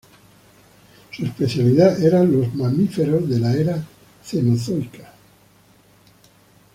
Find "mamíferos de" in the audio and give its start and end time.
2.55-3.39